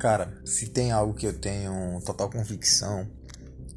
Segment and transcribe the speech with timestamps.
[0.00, 3.06] Cara, se tem algo que eu tenho total convicção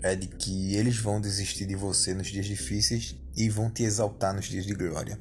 [0.00, 4.32] é de que eles vão desistir de você nos dias difíceis e vão te exaltar
[4.32, 5.20] nos dias de glória.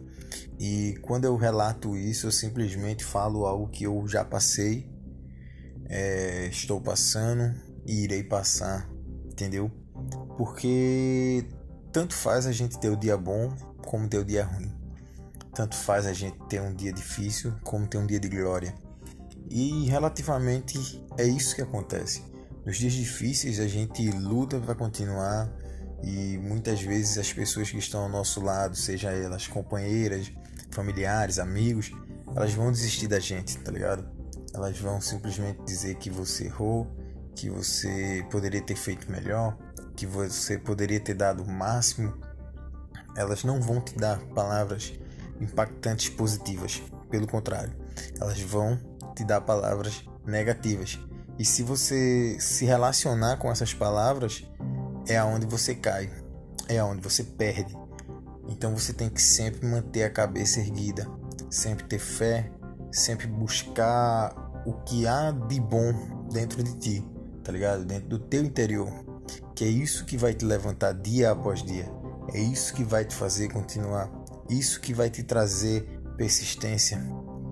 [0.59, 4.87] E quando eu relato isso, eu simplesmente falo algo que eu já passei,
[5.89, 7.51] é, estou passando
[7.83, 8.87] e irei passar,
[9.25, 9.71] entendeu?
[10.37, 11.47] Porque
[11.91, 13.49] tanto faz a gente ter o dia bom
[13.87, 14.71] como ter o dia ruim.
[15.55, 18.75] Tanto faz a gente ter um dia difícil como ter um dia de glória.
[19.49, 22.23] E relativamente é isso que acontece.
[22.65, 25.51] Nos dias difíceis a gente luta para continuar
[26.03, 30.31] e muitas vezes as pessoas que estão ao nosso lado, seja elas companheiras,
[30.71, 31.91] familiares, amigos,
[32.35, 34.07] elas vão desistir da gente, tá ligado?
[34.53, 36.87] Elas vão simplesmente dizer que você errou,
[37.35, 39.57] que você poderia ter feito melhor,
[39.95, 42.13] que você poderia ter dado o máximo.
[43.15, 44.93] Elas não vão te dar palavras
[45.39, 47.73] impactantes positivas, pelo contrário,
[48.19, 48.79] elas vão
[49.15, 50.99] te dar palavras negativas.
[51.37, 54.43] E se você se relacionar com essas palavras,
[55.07, 56.09] é aonde você cai,
[56.67, 57.75] é aonde você perde.
[58.47, 61.07] Então você tem que sempre manter a cabeça erguida,
[61.49, 62.51] sempre ter fé,
[62.91, 65.93] sempre buscar o que há de bom
[66.31, 67.07] dentro de ti,
[67.43, 67.85] tá ligado?
[67.85, 68.91] Dentro do teu interior.
[69.55, 71.89] Que é isso que vai te levantar dia após dia.
[72.33, 74.09] É isso que vai te fazer continuar.
[74.49, 77.01] Isso que vai te trazer persistência,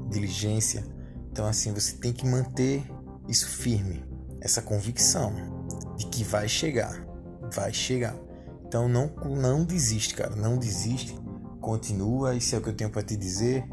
[0.10, 0.84] diligência.
[1.32, 2.84] Então assim, você tem que manter
[3.28, 4.04] isso firme,
[4.42, 5.34] essa convicção
[5.98, 7.06] de que vai chegar,
[7.54, 8.16] vai chegar.
[8.66, 11.18] Então não não desiste, cara, não desiste.
[11.60, 13.64] Continua, isso é o que eu tenho para te dizer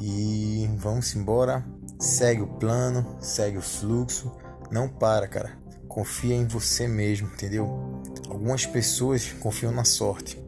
[0.00, 1.64] e vamos embora.
[1.98, 4.32] Segue o plano, segue o fluxo,
[4.70, 5.58] não para, cara.
[5.88, 8.02] Confia em você mesmo, entendeu?
[8.28, 10.42] Algumas pessoas confiam na sorte,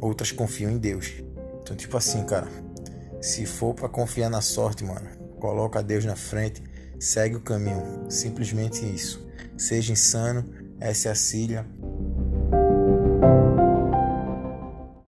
[0.00, 1.14] outras confiam em Deus.
[1.62, 2.48] Então, tipo assim, cara,
[3.20, 5.08] se for para confiar na sorte, mano,
[5.44, 6.62] coloca Deus na frente,
[6.98, 8.06] segue o caminho.
[8.08, 9.28] Simplesmente isso.
[9.58, 10.42] Seja insano,
[10.80, 11.66] essa é a Cília.